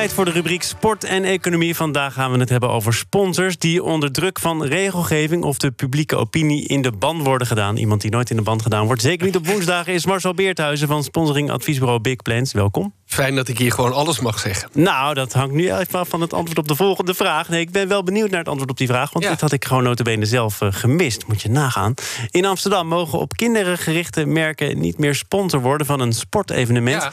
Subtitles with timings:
[0.00, 1.76] Tijd voor de rubriek Sport en Economie.
[1.76, 6.16] Vandaag gaan we het hebben over sponsors die onder druk van regelgeving of de publieke
[6.16, 7.76] opinie in de ban worden gedaan.
[7.76, 9.02] Iemand die nooit in de ban gedaan wordt.
[9.02, 12.52] Zeker niet op woensdagen is Marcel Beerthuizen van sponsoring adviesbureau Big Plans.
[12.52, 12.92] Welkom.
[13.06, 14.68] Fijn dat ik hier gewoon alles mag zeggen.
[14.72, 17.48] Nou, dat hangt nu even af van het antwoord op de volgende vraag.
[17.48, 19.12] Nee, ik ben wel benieuwd naar het antwoord op die vraag.
[19.12, 21.26] Want dit had ik gewoon notabene zelf uh, gemist.
[21.26, 21.94] Moet je nagaan.
[22.30, 27.02] In Amsterdam mogen op kinderen gerichte merken niet meer sponsor worden van een sportevenement.
[27.02, 27.12] Ja.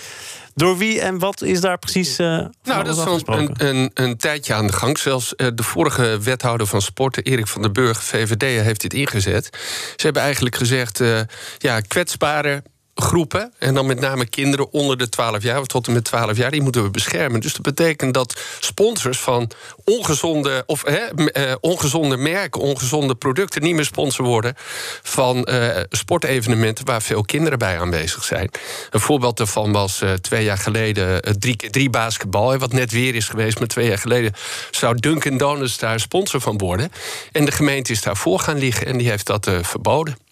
[0.57, 2.27] Door wie en wat is daar precies uh,
[2.63, 4.97] Nou, dat is al een, een, een, tijdje aan de gang.
[4.97, 9.49] Zelfs uh, de vorige wethouder van sporten, Erik van der Burg, VVD, heeft dit ingezet.
[9.95, 11.19] Ze hebben eigenlijk gezegd, uh,
[11.57, 12.63] ja, kwetsbare
[13.01, 16.37] groepen, en dan met name kinderen onder de 12 jaar, of tot en met 12
[16.37, 17.39] jaar, die moeten we beschermen.
[17.39, 19.51] Dus dat betekent dat sponsors van
[19.83, 24.53] ongezonde, of, eh, ongezonde merken, ongezonde producten niet meer sponsor worden
[25.01, 28.49] van eh, sportevenementen waar veel kinderen bij aanwezig zijn.
[28.89, 33.27] Een voorbeeld daarvan was eh, twee jaar geleden drie, drie basketbal, wat net weer is
[33.27, 34.33] geweest, maar twee jaar geleden
[34.71, 36.91] zou Dunkin' Donuts daar sponsor van worden.
[37.31, 40.26] En de gemeente is daarvoor gaan liggen en die heeft dat verboden.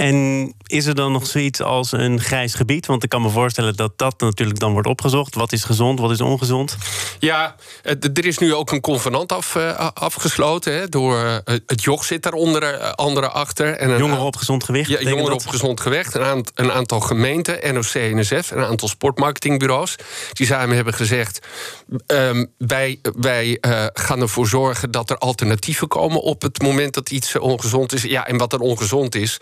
[0.00, 2.86] En is er dan nog zoiets als een grijs gebied?
[2.86, 5.34] Want ik kan me voorstellen dat dat natuurlijk dan wordt opgezocht.
[5.34, 6.76] Wat is gezond, wat is ongezond?
[7.18, 10.74] Ja, er is nu ook een convenant af, eh, afgesloten.
[10.74, 13.76] Hè, door eh, het JOG zit daar onder eh, andere achter.
[13.76, 14.88] En jongeren op gezond gewicht?
[14.88, 16.14] Ja, jongeren op gezond gewicht.
[16.14, 19.96] Een, een aantal gemeenten, NOC, NSF, een aantal sportmarketingbureaus.
[20.32, 21.46] Die samen hebben gezegd:
[22.06, 23.58] um, wij, wij
[23.92, 28.02] gaan ervoor zorgen dat er alternatieven komen op het moment dat iets ongezond is.
[28.02, 29.38] Ja, en wat er ongezond is,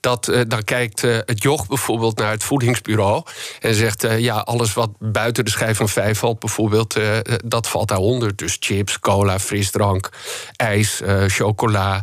[0.00, 3.22] dat, uh, dan kijkt uh, het joch bijvoorbeeld naar het voedingsbureau
[3.60, 6.96] en zegt: uh, ja, alles wat buiten de schijf van vijf valt, bijvoorbeeld,
[7.44, 8.36] dat valt daaronder.
[8.36, 10.10] Dus chips, cola, frisdrank,
[10.56, 12.02] ijs, chocola,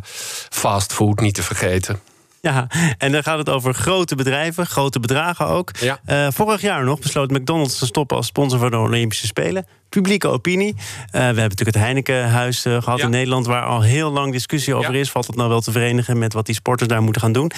[0.50, 2.00] fastfood, niet te vergeten.
[2.40, 2.66] Ja,
[2.98, 5.70] en dan gaat het over grote bedrijven, grote bedragen ook.
[5.80, 6.32] Ja.
[6.32, 10.74] vorig jaar nog besloot McDonald's te stoppen als sponsor van de Olympische Spelen publieke opinie.
[10.76, 14.74] Uh, we hebben natuurlijk het Heinekenhuis uh, gehad in Nederland, waar al heel lang discussie
[14.74, 15.10] over is.
[15.10, 17.50] Valt het nou wel te verenigen met wat die sporters daar moeten gaan doen?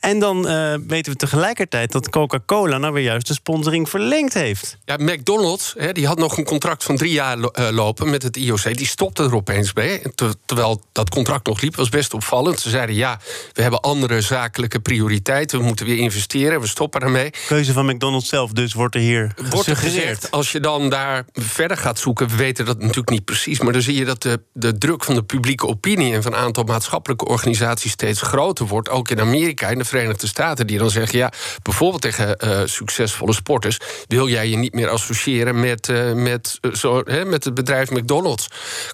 [0.00, 4.76] En dan uh, weten we tegelijkertijd dat Coca-Cola nou weer juist de sponsoring verlengd heeft.
[4.84, 7.38] Ja, McDonald's hè, die had nog een contract van drie jaar
[7.70, 8.76] lopen met het IOC.
[8.76, 10.02] Die stopte er opeens mee.
[10.44, 12.60] terwijl dat contract nog liep, was best opvallend.
[12.60, 13.18] Ze zeiden ja,
[13.52, 15.58] we hebben andere zakelijke prioriteiten.
[15.58, 17.30] We moeten weer investeren, we stoppen ermee.
[17.46, 20.30] Keuze van McDonald's zelf dus wordt er hier wordt er gezegd.
[20.30, 23.82] Als je dan daar verder gaat zoeken, we weten dat natuurlijk niet precies, maar dan
[23.82, 27.24] zie je dat de, de druk van de publieke opinie en van een aantal maatschappelijke
[27.24, 28.88] organisaties steeds groter wordt.
[28.88, 31.32] Ook in Amerika, in de Verenigde Staten, die dan zeggen: ja,
[31.62, 36.74] bijvoorbeeld tegen uh, succesvolle sporters, wil jij je niet meer associëren met, uh, met, uh,
[36.74, 38.48] zo, hè, met het bedrijf McDonald's.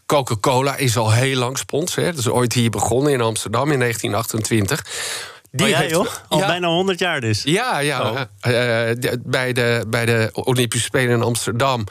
[0.06, 2.02] Coca-Cola is al heel lang sponsor.
[2.02, 2.10] Hè.
[2.10, 5.38] Dat is ooit hier begonnen in Amsterdam in 1928.
[5.52, 5.94] Die oh, jij,
[6.28, 7.42] Al bijna 100 jaar dus.
[7.44, 8.10] Ja, ja.
[8.10, 8.20] Oh.
[8.20, 11.84] Eh, bij, de, bij de Olympische Spelen in Amsterdam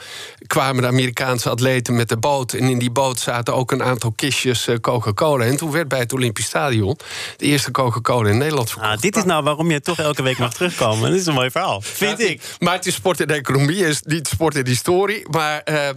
[0.46, 2.52] kwamen de Amerikaanse atleten met de boot.
[2.52, 5.44] En in die boot zaten ook een aantal kistjes eh, Coca-Cola.
[5.44, 6.98] En toen werd bij het Olympisch Stadion
[7.36, 8.92] de eerste Coca-Cola in Nederland verkocht.
[8.92, 11.10] Ah, dit is nou waarom je toch elke week mag terugkomen.
[11.10, 12.42] Dit is een mooi verhaal, vind ik.
[12.58, 15.26] Maar het is sport en economie, is niet sport en historie.
[15.30, 15.88] Maar, uh,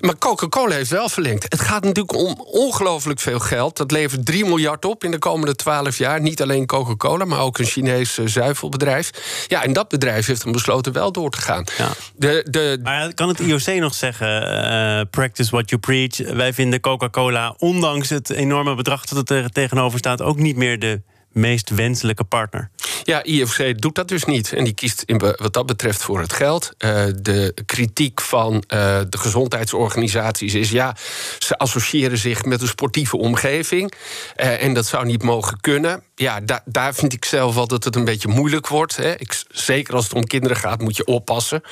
[0.00, 1.42] maar Coca-Cola heeft wel verlengd.
[1.42, 3.76] Het gaat natuurlijk om ongelooflijk veel geld.
[3.76, 6.20] Dat levert 3 miljard op in de komende 12 jaar.
[6.20, 9.10] Niet alleen Coca-Cola Coca-Cola, maar ook een Chinees eh, zuivelbedrijf.
[9.46, 11.64] Ja, en dat bedrijf heeft dan besloten wel door te gaan.
[11.78, 11.90] Ja.
[12.16, 12.78] De, de...
[12.82, 16.16] Maar kan het IOC nog zeggen: uh, practice what you preach?
[16.32, 21.02] Wij vinden Coca-Cola, ondanks het enorme bedrag dat er tegenover staat, ook niet meer de
[21.32, 22.70] meest wenselijke partner.
[23.08, 24.52] Ja, IFC doet dat dus niet.
[24.52, 26.72] En die kiest in, wat dat betreft voor het geld.
[26.78, 28.60] Uh, de kritiek van uh,
[29.08, 30.70] de gezondheidsorganisaties is...
[30.70, 30.96] ja,
[31.38, 33.92] ze associëren zich met een sportieve omgeving.
[34.36, 36.02] Uh, en dat zou niet mogen kunnen.
[36.14, 38.96] Ja, da daar vind ik zelf wel dat het een beetje moeilijk wordt.
[38.96, 39.18] Hè.
[39.18, 41.62] Ik, zeker als het om kinderen gaat, moet je oppassen.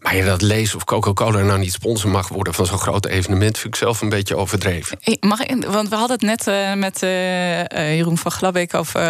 [0.00, 2.54] Maar je dat lezen of Coca-Cola nou niet sponsor mag worden...
[2.54, 4.98] van zo'n groot evenement, vind ik zelf een beetje overdreven.
[5.20, 7.00] Mag ik, want we hadden het net met
[7.70, 8.74] Jeroen van Glabbeek...
[8.74, 9.00] over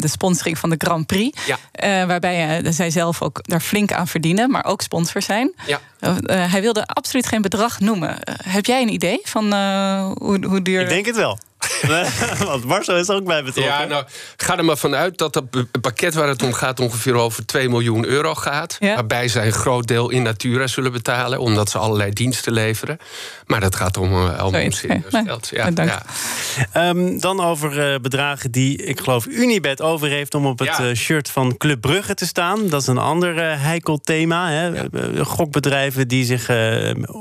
[0.00, 1.46] de sponsoring van de Grand Prix.
[1.46, 1.58] Ja.
[2.02, 5.52] Uh, waarbij uh, zij zelf ook daar flink aan verdienen, maar ook sponsor zijn.
[5.66, 5.80] Ja.
[6.00, 8.18] Uh, hij wilde absoluut geen bedrag noemen.
[8.42, 9.44] heb jij een idee van
[10.18, 10.80] hoe, hoe duur.
[10.80, 11.38] Ik denk het wel.
[12.46, 13.74] Want Marcel is er ook bij betrokken.
[13.74, 14.04] Ja, nou,
[14.36, 18.06] ga er maar vanuit dat het pakket waar het om gaat ongeveer over 2 miljoen
[18.06, 18.76] euro gaat.
[18.80, 22.98] Waarbij zij een groot deel in natura zullen betalen, omdat ze allerlei diensten leveren.
[23.46, 25.48] Maar dat gaat om, uh, om serieus geld.
[25.52, 26.02] Ja, ja.
[26.88, 30.94] Um, dan over uh, bedragen die, ik geloof, Unibet over heeft om op het uh,
[30.94, 32.68] shirt van Club Brugge te staan.
[32.68, 34.50] Dat is een ander heikel thema.
[34.50, 34.72] Hè?
[35.24, 36.46] Gokbedrijven die zich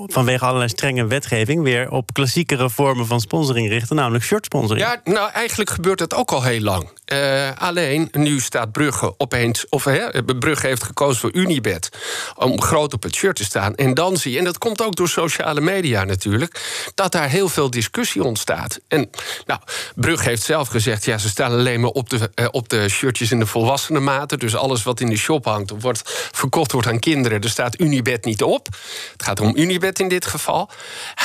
[0.07, 5.31] vanwege allerlei strenge wetgeving weer op klassiekere vormen van sponsoring richten, namelijk shirts Ja, nou
[5.31, 6.89] eigenlijk gebeurt dat ook al heel lang.
[7.13, 11.89] Uh, alleen nu staat Brugge opeens, of hè, Brugge heeft gekozen voor Unibet
[12.35, 13.75] om groot op het shirt te staan.
[13.75, 16.61] En dan zie je, en dat komt ook door sociale media natuurlijk,
[16.95, 18.79] dat daar heel veel discussie ontstaat.
[18.87, 19.09] En
[19.45, 19.59] nou,
[19.95, 23.31] Brugge heeft zelf gezegd, ja, ze staan alleen maar op de, uh, op de shirtjes
[23.31, 24.37] in de volwassenen mate.
[24.37, 26.01] Dus alles wat in de shop hangt, of wordt
[26.31, 28.67] verkocht wordt aan kinderen, er staat Unibet niet op.
[29.11, 30.69] Het gaat om Unibet in dit geval.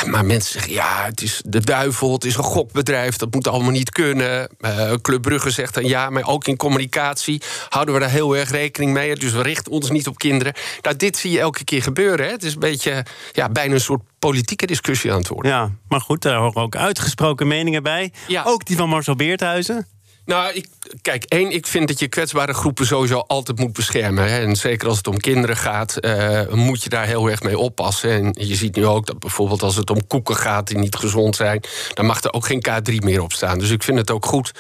[0.07, 3.71] Maar mensen zeggen, ja, het is de duivel, het is een gokbedrijf, dat moet allemaal
[3.71, 4.49] niet kunnen.
[4.61, 8.51] Uh, Club Brugge zegt dan ja, maar ook in communicatie houden we daar heel erg
[8.51, 9.17] rekening mee.
[9.17, 10.53] Dus we richten ons niet op kinderen.
[10.83, 12.27] Nou, dit zie je elke keer gebeuren.
[12.27, 12.33] Hè.
[12.33, 15.53] Het is een beetje ja, bijna een soort politieke discussie aan het worden.
[15.53, 18.13] Ja, maar goed, daar horen ook uitgesproken meningen bij.
[18.27, 18.43] Ja.
[18.47, 19.87] Ook die van Marcel Beerthuizen.
[20.29, 20.67] Nou, ik,
[21.03, 24.29] kijk, één, ik vind dat je kwetsbare groepen sowieso altijd moet beschermen.
[24.29, 24.39] Hè.
[24.39, 28.11] En zeker als het om kinderen gaat, uh, moet je daar heel erg mee oppassen.
[28.11, 31.37] En je ziet nu ook dat bijvoorbeeld als het om koeken gaat die niet gezond
[31.37, 31.61] zijn,
[31.95, 33.59] dan mag er ook geen K3 meer op staan.
[33.59, 34.53] Dus ik vind het ook goed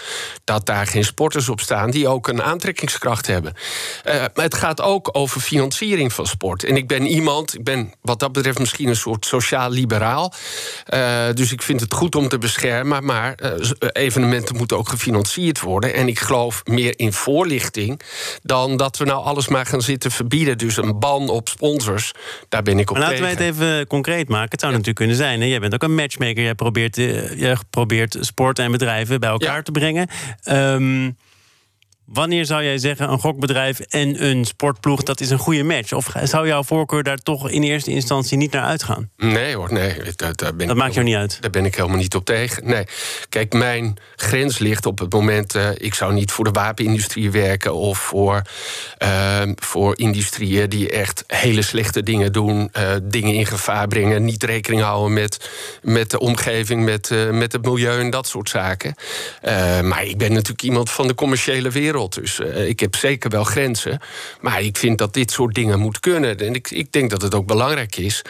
[0.44, 3.54] dat daar geen sporters op staan die ook een aantrekkingskracht hebben.
[4.06, 6.64] Uh, maar het gaat ook over financiering van sport.
[6.64, 10.32] En ik ben iemand, ik ben wat dat betreft misschien een soort sociaal-liberaal.
[10.94, 13.34] Uh, dus ik vind het goed om te beschermen, maar
[13.92, 15.94] evenementen moeten ook gefinancierd worden.
[15.94, 18.00] En ik geloof meer in voorlichting
[18.42, 20.58] dan dat we nou alles maar gaan zitten verbieden.
[20.58, 22.12] Dus een ban op sponsors,
[22.48, 24.50] daar ben ik op maar laten wij het even concreet maken.
[24.50, 25.40] Het zou natuurlijk kunnen zijn.
[25.40, 25.46] Hè?
[25.46, 26.42] Jij bent ook een matchmaker.
[26.42, 30.08] Jij probeert, uh, jij probeert sport en bedrijven bij elkaar te brengen.
[30.44, 31.16] Um,
[32.12, 35.92] Wanneer zou jij zeggen een gokbedrijf en een sportploeg dat is een goede match?
[35.92, 39.10] Of zou jouw voorkeur daar toch in eerste instantie niet naar uitgaan?
[39.16, 39.94] Nee hoor, nee.
[40.16, 41.38] Daar, ben dat maakt jou niet uit.
[41.40, 42.66] Daar ben ik helemaal niet op tegen.
[42.66, 42.84] Nee.
[43.28, 45.54] Kijk, mijn grens ligt op het moment.
[45.54, 48.42] Uh, ik zou niet voor de wapenindustrie werken of voor,
[49.02, 54.42] uh, voor industrieën die echt hele slechte dingen doen, uh, dingen in gevaar brengen, niet
[54.42, 55.50] rekening houden met,
[55.82, 58.94] met de omgeving, met, met het milieu en dat soort zaken.
[59.82, 61.96] maar ik ben natuurlijk iemand van de commerciële wereld.
[62.06, 64.00] Dus uh, ik heb zeker wel grenzen.
[64.40, 66.38] Maar ik vind dat dit soort dingen moet kunnen.
[66.38, 68.24] En ik, ik denk dat het ook belangrijk is.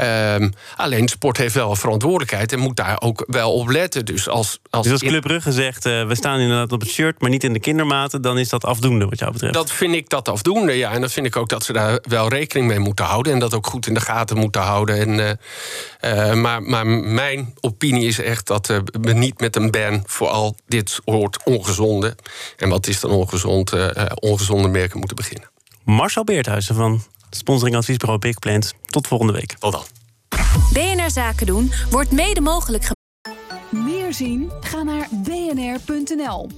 [0.00, 4.04] Um, alleen sport heeft wel een verantwoordelijkheid en moet daar ook wel op letten.
[4.04, 7.20] Dus als, als, dus als Club Brugge zegt, uh, we staan inderdaad op het shirt,
[7.20, 9.54] maar niet in de kindermaten, dan is dat afdoende wat jou betreft.
[9.54, 10.92] Dat vind ik dat afdoende, ja.
[10.92, 13.32] En dan vind ik ook dat ze daar wel rekening mee moeten houden.
[13.32, 14.96] En dat ook goed in de gaten moeten houden.
[14.98, 15.38] En,
[16.04, 18.66] uh, maar, maar mijn opinie is echt dat
[19.00, 22.16] we niet met een ban voor al dit soort ongezonde.
[22.56, 25.50] En wat is dan ongezond, uh, ongezonde merken moeten beginnen.
[25.84, 28.72] Marcel Beerthuizen van sponsoring adviesbureau Big Plans.
[28.86, 29.56] Tot volgende week.
[29.58, 29.84] Tot dan.
[30.72, 33.86] BNR Zaken doen wordt mede mogelijk gemaakt.
[33.86, 34.50] Meer zien?
[34.60, 36.48] Ga naar bnr.nl.